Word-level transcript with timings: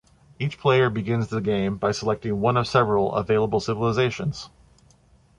Each 0.39 0.57
player 0.57 0.89
begins 0.89 1.27
the 1.27 1.41
game 1.41 1.77
by 1.77 1.91
selecting 1.91 2.41
one 2.41 2.57
of 2.57 2.65
several 2.67 3.13
available 3.13 3.59
civilizations. 3.59 4.49